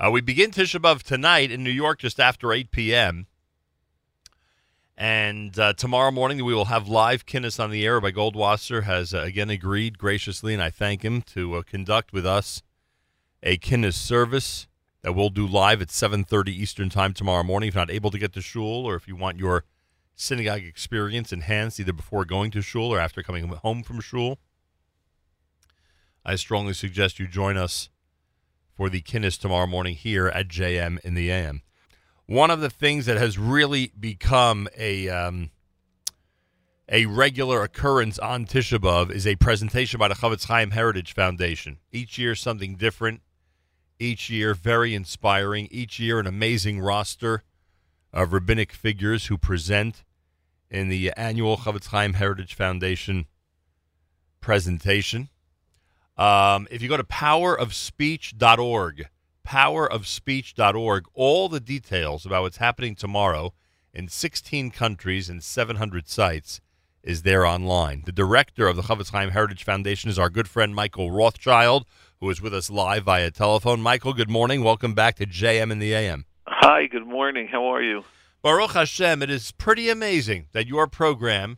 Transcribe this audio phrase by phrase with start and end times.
[0.00, 3.26] Uh, we begin Tisha B'av tonight in New York just after 8 p.m.
[4.96, 8.00] And uh, tomorrow morning we will have live Kinnis on the air.
[8.00, 12.24] By Goldwasser has uh, again agreed graciously, and I thank him to uh, conduct with
[12.24, 12.62] us
[13.42, 14.68] a Kinnis service
[15.02, 17.68] that we'll do live at 7:30 Eastern Time tomorrow morning.
[17.68, 19.64] If not able to get to shul, or if you want your
[20.14, 24.38] synagogue experience enhanced either before going to shul or after coming home from shul,
[26.24, 27.90] I strongly suggest you join us
[28.78, 31.60] for the Kinnis tomorrow morning here at JM in the AM
[32.28, 35.50] one of the things that has really become a um,
[36.90, 41.78] a regular occurrence on Tisha B'av is a presentation by the Chofetz Chaim Heritage Foundation.
[41.90, 43.22] Each year, something different.
[43.98, 45.68] Each year, very inspiring.
[45.70, 47.44] Each year, an amazing roster
[48.12, 50.04] of rabbinic figures who present
[50.70, 53.26] in the annual Chofetz Chaim Heritage Foundation
[54.40, 55.30] presentation.
[56.18, 59.08] Um, if you go to powerofspeech.org,
[59.46, 61.04] powerofspeech.org.
[61.14, 63.54] All the details about what's happening tomorrow
[63.94, 66.60] in 16 countries and 700 sites
[67.02, 68.02] is there online.
[68.04, 71.86] The director of the Chofetz Chaim Heritage Foundation is our good friend Michael Rothschild,
[72.20, 73.80] who is with us live via telephone.
[73.80, 74.62] Michael, good morning.
[74.62, 76.26] Welcome back to JM in the AM.
[76.46, 77.48] Hi, good morning.
[77.50, 78.04] How are you?
[78.42, 81.56] Baruch Hashem, it is pretty amazing that your program,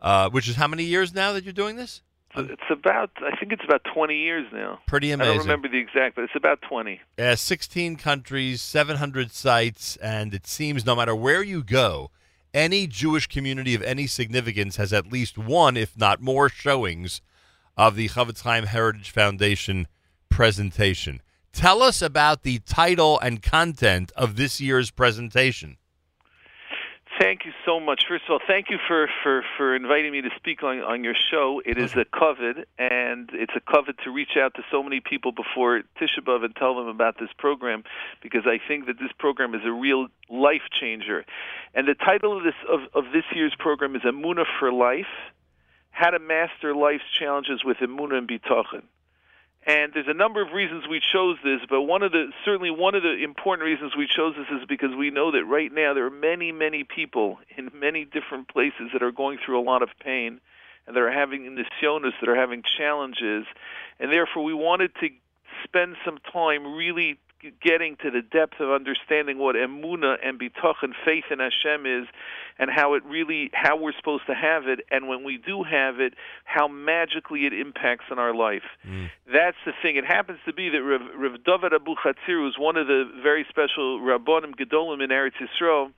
[0.00, 2.02] uh, which is how many years now that you're doing this?
[2.34, 4.80] It's about, I think it's about 20 years now.
[4.86, 5.32] Pretty amazing.
[5.32, 7.00] I don't remember the exact, but it's about 20.
[7.18, 12.10] Yeah, 16 countries, 700 sites, and it seems no matter where you go,
[12.54, 17.20] any Jewish community of any significance has at least one, if not more, showings
[17.76, 19.86] of the Chaim Heritage Foundation
[20.28, 21.22] presentation.
[21.52, 25.76] Tell us about the title and content of this year's presentation.
[27.20, 28.04] Thank you so much.
[28.08, 31.14] First of all, thank you for, for, for inviting me to speak on, on your
[31.14, 31.60] show.
[31.64, 35.30] It is a covet, and it's a covet to reach out to so many people
[35.30, 37.84] before Tisha B'Av and tell them about this program,
[38.22, 41.24] because I think that this program is a real life changer.
[41.74, 45.12] And the title of this of, of this year's program is Emuna for Life:
[45.90, 48.84] How to Master Life's Challenges with Emuna and Bitachon.
[49.64, 52.96] And there's a number of reasons we chose this, but one of the certainly one
[52.96, 56.04] of the important reasons we chose this is because we know that right now there
[56.04, 59.90] are many, many people in many different places that are going through a lot of
[60.00, 60.40] pain
[60.86, 63.46] and that are having nisyonos, that are having challenges,
[64.00, 65.10] and therefore we wanted to
[65.62, 67.18] spend some time really
[67.62, 72.06] getting to the depth of understanding what emuna and bitachon, faith in Hashem is,
[72.58, 76.00] and how it really, how we're supposed to have it, and when we do have
[76.00, 76.14] it,
[76.44, 78.66] how magically it impacts on our life.
[78.86, 79.10] Mm.
[79.32, 79.96] That's the thing.
[79.96, 83.46] It happens to be that Rav, Rav David Abu Chatzir was one of the very
[83.48, 85.92] special Rabbanim Gedolim in Eretz Yisrael.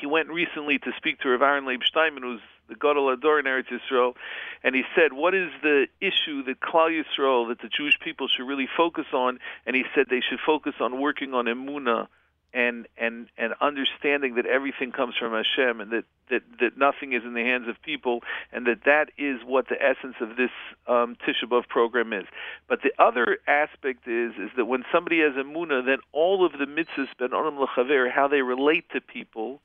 [0.00, 3.46] He went recently to speak to Rav Aaron Leib Steinman, who's the Gadol Ador in
[3.46, 4.14] Eretz Yisrael,
[4.62, 8.46] and he said, "What is the issue that Klal Yisrael, that the Jewish people should
[8.46, 12.08] really focus on?" And he said they should focus on working on emuna
[12.54, 17.24] and and and understanding that everything comes from Hashem, and that that that nothing is
[17.24, 18.22] in the hands of people,
[18.52, 20.50] and that that is what the essence of this
[20.86, 22.26] um, Tisha B'av program is.
[22.68, 26.66] But the other aspect is is that when somebody has emuna, then all of the
[26.66, 29.60] mitzvahs ben onam lechaver, how they relate to people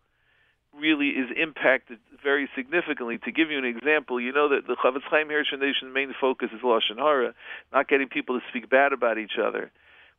[0.78, 3.20] really is impacted very significantly.
[3.26, 6.50] To give you an example, you know that the Chofetz Chaim Heritage Foundation main focus
[6.54, 7.34] is lashon hara,
[7.72, 9.72] not getting people to speak bad about each other.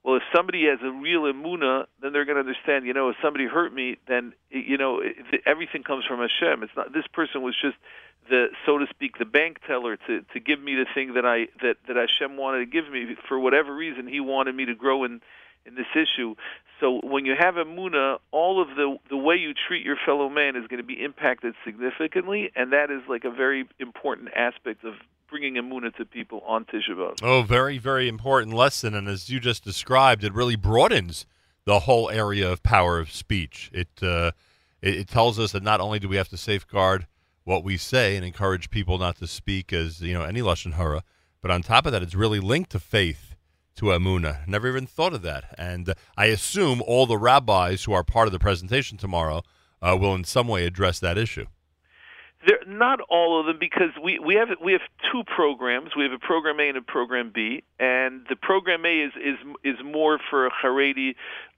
[0.05, 2.85] Well, if somebody has a real emuna, then they're going to understand.
[2.87, 5.01] You know, if somebody hurt me, then you know
[5.47, 6.63] everything comes from Hashem.
[6.63, 7.77] It's not this person was just
[8.29, 11.49] the so to speak the bank teller to to give me the thing that I
[11.63, 14.07] that that Hashem wanted to give me for whatever reason.
[14.07, 15.23] He wanted me to grow in
[15.67, 16.35] in this issue.
[16.81, 20.57] So when you have emuna, all of the the way you treat your fellow man
[20.57, 24.95] is going to be impacted significantly, and that is like a very important aspect of
[25.31, 27.23] bringing emuna to people on Tisha B'av.
[27.23, 31.27] Oh, very very important lesson, and as you just described, it really broadens
[31.65, 33.71] the whole area of power of speech.
[33.73, 34.33] It uh,
[34.83, 37.07] it, it tells us that not only do we have to safeguard
[37.45, 41.05] what we say and encourage people not to speak as you know any lashon hara,
[41.41, 43.34] but on top of that, it's really linked to faith
[43.77, 44.47] to Amuna.
[44.47, 45.55] Never even thought of that.
[45.59, 49.43] And uh, I assume all the rabbis who are part of the presentation tomorrow
[49.83, 51.47] uh, will in some way address that issue.
[52.47, 55.91] They're not all of them because we, we have we have two programs.
[55.97, 59.39] We have a program A and a program B, and the program A is is
[59.65, 61.15] is more for a Haredi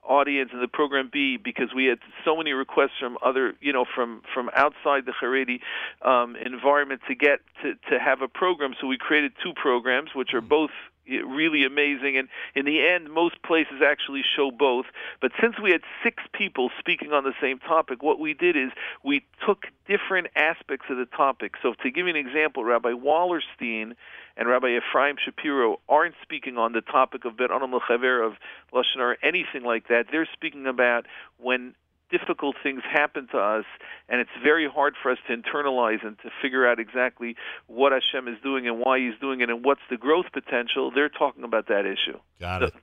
[0.07, 3.83] audience, and the program B because we had so many requests from other you know
[3.93, 5.59] from from outside the Haredi
[6.07, 8.73] um, environment to get to to have a program.
[8.79, 10.71] So we created two programs, which are both
[11.07, 12.17] really amazing.
[12.17, 14.85] And in the end, most places actually show both.
[15.21, 18.71] But since we had six people speaking on the same topic, what we did is
[19.03, 21.53] we took different aspects of the topic.
[21.61, 23.93] So to give you an example, Rabbi Wallerstein
[24.35, 29.17] and Rabbi Ephraim Shapiro aren't speaking on the topic of Bet Anam of Lashon or
[29.23, 30.05] anything like that.
[30.11, 31.05] They're speaking about
[31.37, 31.73] when
[32.09, 33.65] difficult things happen to us,
[34.09, 37.35] and it's very hard for us to internalize and to figure out exactly
[37.67, 40.91] what Hashem is doing and why He's doing it and what's the growth potential.
[40.93, 42.19] They're talking about that issue.
[42.39, 42.73] Got it.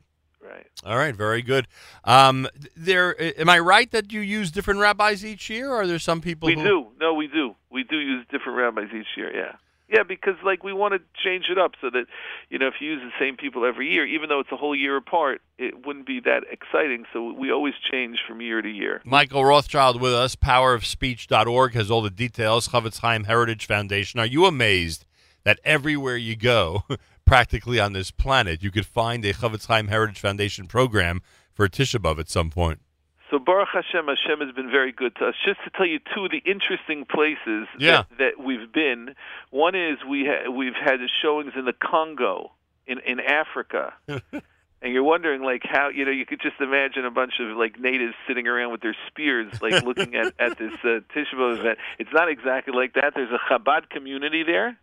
[0.42, 0.66] Right.
[0.84, 1.16] All right.
[1.16, 1.66] Very good.
[2.04, 3.40] Um, there.
[3.40, 6.46] Am I right that you use different rabbis each year, or are there some people?
[6.46, 6.62] We who...
[6.62, 6.86] do.
[7.00, 7.56] No, we do.
[7.70, 9.34] We do use different rabbis each year.
[9.34, 9.52] Yeah.
[9.88, 12.06] Yeah, because like we want to change it up so that
[12.48, 14.75] you know if you use the same people every year, even though it's a whole
[14.75, 17.04] year apart, it wouldn't be that exciting.
[17.12, 19.02] So we always change from year to year.
[19.04, 20.36] Michael Rothschild with us.
[20.36, 22.69] PowerofSpeech.org has all the details.
[22.69, 24.20] Chofetz Chaim Heritage Foundation.
[24.20, 25.04] Are you amazed
[25.44, 26.84] that everywhere you go,
[27.26, 31.20] practically on this planet, you could find a Chofetz Chaim Heritage Foundation program
[31.52, 32.81] for Tisha B'av at some point?
[33.34, 35.34] So Baruch Hashem, Hashem has been very good to us.
[35.44, 38.04] Just to tell you two of the interesting places yeah.
[38.10, 39.16] that, that we've been.
[39.50, 42.52] One is we ha- we've had showings in the Congo,
[42.86, 43.92] in in Africa.
[44.06, 47.81] and you're wondering like how you know you could just imagine a bunch of like
[47.81, 51.78] natives sitting around with their spears like looking at at this uh, Tisha B'av event.
[51.98, 53.14] It's not exactly like that.
[53.16, 54.78] There's a Chabad community there.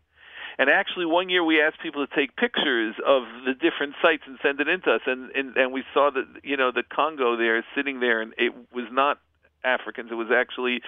[0.57, 4.37] And actually, one year we asked people to take pictures of the different sites and
[4.41, 7.63] send it into us, and and, and we saw that you know the Congo there
[7.75, 9.19] sitting there, and it was not
[9.63, 10.09] Africans.
[10.11, 10.81] It was actually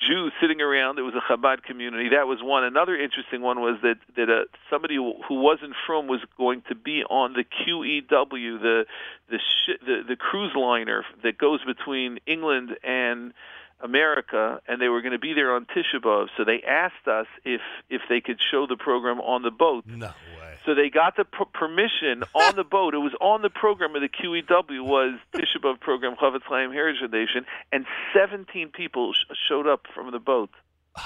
[0.00, 0.98] Jews sitting around.
[0.98, 2.10] It was a Chabad community.
[2.10, 2.64] That was one.
[2.64, 7.02] Another interesting one was that that uh, somebody who wasn't from was going to be
[7.04, 8.86] on the QE2, the
[9.30, 13.32] the sh- the, the cruise liner that goes between England and
[13.80, 16.26] America, and they were going to be there on Tisha B'av.
[16.36, 19.84] So they asked us if if they could show the program on the boat.
[19.86, 20.58] No way.
[20.66, 22.94] So they got the p- permission on the boat.
[22.94, 27.00] It was on the program of the QE2 was Tisha B'av program Chofetz Chaim Heritage
[27.00, 30.50] Foundation, and 17 people sh- showed up from the boat.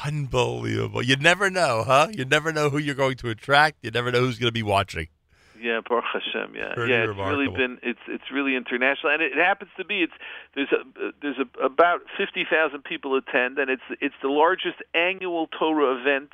[0.05, 1.03] Unbelievable!
[1.03, 2.09] You never know, huh?
[2.13, 3.79] You never know who you're going to attract.
[3.83, 5.09] You never know who's going to be watching.
[5.63, 6.55] Yeah, Baruch Hashem.
[6.55, 7.03] Yeah, Pretty yeah.
[7.03, 7.39] It's remarkable.
[7.45, 10.13] really been it's it's really international, and it, it happens to be it's
[10.55, 15.47] there's a there's a, about fifty thousand people attend, and it's it's the largest annual
[15.47, 16.31] Torah event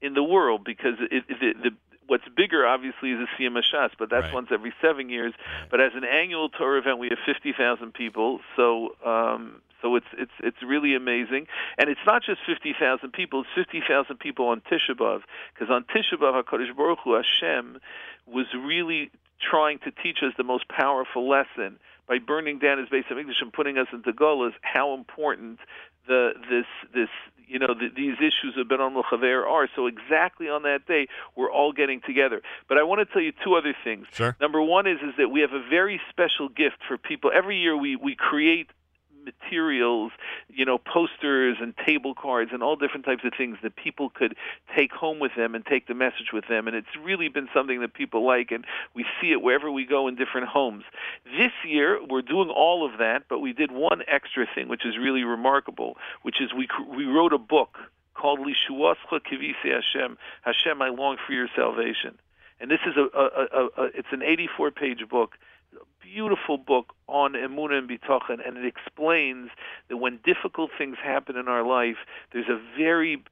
[0.00, 1.76] in the world because it, it the, the
[2.08, 4.34] what's bigger obviously is the Siyum Shas, but that's Right.
[4.34, 5.32] once every seven years.
[5.70, 8.40] But as an annual Torah event, we have fifty thousand people.
[8.56, 11.46] So um, so it's it's it's really amazing,
[11.76, 15.70] and it's not just fifty thousand people; it's fifty thousand people on Tisha B'av, because
[15.70, 17.78] on Tisha B'av, Hakadosh Baruch Hu Hashem
[18.26, 19.10] was really
[19.50, 23.52] trying to teach us the most powerful lesson by burning down his Beis HaMikdash and
[23.52, 24.52] putting us into Golas.
[24.62, 25.58] How important
[26.06, 27.08] the this this
[27.46, 29.68] you know the, these issues of Ben Chaver are.
[29.74, 32.40] So exactly on that day, we're all getting together.
[32.68, 34.06] But I want to tell you two other things.
[34.12, 34.36] Sure.
[34.40, 37.30] Number one is is that we have a very special gift for people.
[37.34, 38.68] Every year we we create
[39.24, 40.12] materials,
[40.48, 44.36] you know, posters and table cards and all different types of things that people could
[44.74, 46.66] take home with them and take the message with them.
[46.66, 48.64] And it's really been something that people like, and
[48.94, 50.84] we see it wherever we go in different homes.
[51.24, 54.96] This year, we're doing all of that, but we did one extra thing, which is
[54.98, 57.78] really remarkable, which is we we wrote a book
[58.14, 60.18] called Lishuascha Kivisi Hashem.
[60.42, 62.18] Hashem, I long for your salvation.
[62.60, 65.36] And this is a, a, a, a it's an 84 page book
[66.02, 69.50] beautiful book on Emunah and Bitachon, and it explains
[69.88, 71.96] that when difficult things happen in our life,
[72.32, 73.22] there's a very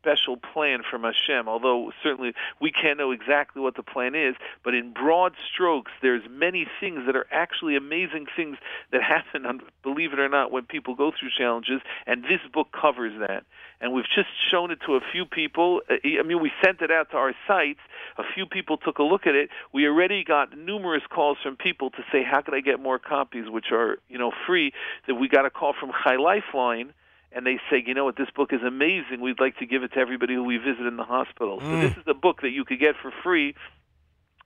[0.00, 1.48] special plan from Hashem.
[1.48, 6.22] Although certainly we can't know exactly what the plan is, but in broad strokes, there's
[6.30, 8.56] many things that are actually amazing things
[8.92, 9.02] that
[9.34, 9.60] happen.
[9.82, 13.44] Believe it or not, when people go through challenges, and this book covers that.
[13.82, 15.80] And we've just shown it to a few people.
[15.88, 17.80] Uh, I mean, we sent it out to our sites.
[18.18, 19.48] A few people took a look at it.
[19.72, 23.48] We already got numerous calls from people to say, "How could I get more copies?"
[23.48, 24.72] Which are, you know, free.
[25.06, 26.92] That we got a call from Chai Lifeline
[27.32, 29.20] and they say, you know what, this book is amazing.
[29.20, 31.60] We'd like to give it to everybody who we visit in the hospital.
[31.60, 31.80] So Mm.
[31.80, 33.54] this is a book that you could get for free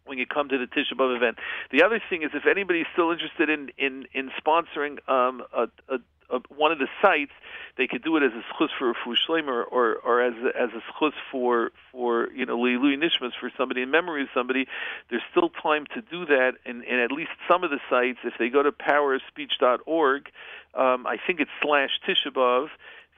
[0.04, 1.38] when you come to the Tisha B'av event.
[1.70, 5.98] The other thing is, if anybody's still interested in in in sponsoring um, a, a,
[6.30, 7.32] a, one of the sites,
[7.76, 10.60] they could do it as a schus for a Shleim or, or or as a,
[10.60, 14.66] as a schus for for you know Leilu Nishmas for somebody in memory of somebody.
[15.10, 18.34] There's still time to do that, and, and at least some of the sites, if
[18.38, 20.26] they go to powerspeech.org,
[20.74, 22.68] um, I think it's slash Tisha B'av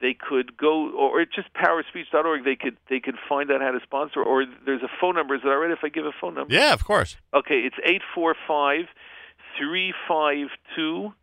[0.01, 3.79] they could go or it's just powerspeech.org they could they could find out how to
[3.81, 6.35] sponsor or there's a phone number is it all right if i give a phone
[6.35, 7.17] number Yeah, of course.
[7.33, 8.85] okay it's eight four five
[9.57, 11.13] three five two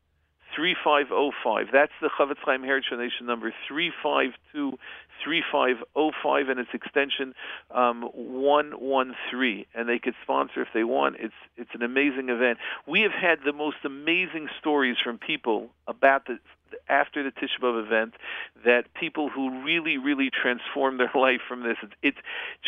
[0.54, 1.68] 3505.
[1.73, 4.78] That's the Chofetz Chaim Heritage Foundation number 352
[5.23, 7.34] 3505 and its extension
[7.70, 13.00] um, 113 and they could sponsor if they want it's it's an amazing event we
[13.00, 16.38] have had the most amazing stories from people about the
[16.88, 18.14] after the Tisha B'av event
[18.64, 21.76] that people who really, really transform their life from this.
[21.82, 22.18] It's, it's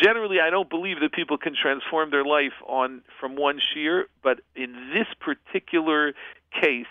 [0.01, 4.39] generally I don't believe that people can transform their life on from one shiur, but
[4.55, 6.13] in this particular
[6.51, 6.85] case,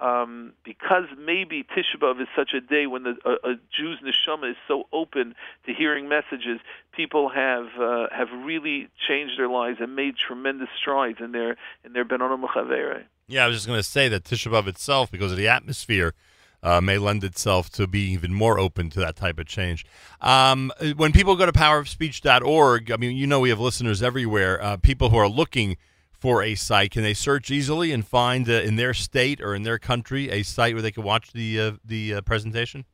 [0.00, 4.50] um, because maybe Tisha B'av is such a day when the, a, a Jew's neshama
[4.50, 5.34] is so open
[5.66, 6.60] to hearing messages,
[6.92, 11.92] people have uh, have really changed their lives and made tremendous strides in their in
[11.92, 13.04] their Ben Chavere.
[13.26, 16.14] Yeah, I was just going to say that Tisha B'av itself, because of the atmosphere,
[16.62, 19.84] uh, may lend itself to be even more open to that type of change.
[20.20, 24.62] Um, when people go to powerofspeech.org, I mean, you know, we have listeners everywhere.
[24.62, 25.76] Uh, people who are looking
[26.18, 29.62] for a site, can they search easily and find uh, in their state or in
[29.62, 32.84] their country a site where they can watch the uh, the uh, presentation?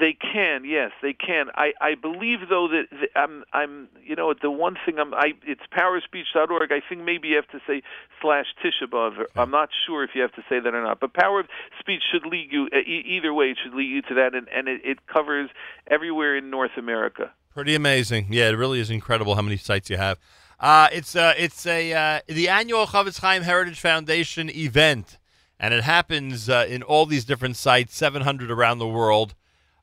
[0.00, 1.46] They can, yes, they can.
[1.54, 5.62] I, I believe though that, I'm I'm you know the one thing I'm I it's
[5.72, 6.72] powerspeech.org.
[6.72, 7.82] I think maybe you have to say
[8.20, 9.20] slash Tisha B'av.
[9.20, 9.24] Okay.
[9.36, 10.98] I'm not sure if you have to say that or not.
[10.98, 11.46] But Power of
[11.78, 13.50] Speech should lead you either way.
[13.50, 15.50] It should lead you to that, and and it, it covers
[15.86, 17.30] everywhere in North America.
[17.54, 18.26] Pretty amazing.
[18.30, 20.18] Yeah, it really is incredible how many sites you have.
[20.62, 25.18] Uh, it's uh, it's a uh, the annual Chofetz Chaim Heritage Foundation event,
[25.58, 29.34] and it happens uh, in all these different sites, 700 around the world.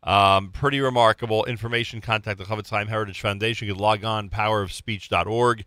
[0.03, 1.99] Um, pretty remarkable information.
[1.99, 3.67] Contact the Chofetz Chaim Heritage Foundation.
[3.67, 5.65] You can log on powerofspeech.org,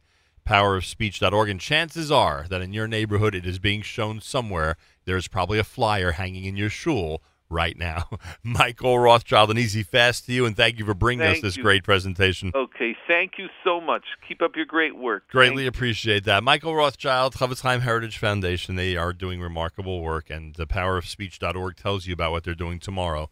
[0.48, 4.78] powerofspeech.org, and chances are that in your neighborhood it is being shown somewhere.
[5.04, 8.08] There's probably a flyer hanging in your shul right now.
[8.42, 11.56] Michael Rothschild, an easy fast to you, and thank you for bringing thank us this
[11.56, 11.62] you.
[11.62, 12.50] great presentation.
[12.54, 14.02] Okay, thank you so much.
[14.26, 15.28] Keep up your great work.
[15.28, 16.42] Greatly thank appreciate that.
[16.42, 22.06] Michael Rothschild, Chofetz Chaim Heritage Foundation, they are doing remarkable work, and the powerofspeech.org tells
[22.06, 23.30] you about what they're doing tomorrow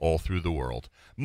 [0.00, 0.88] all through the world.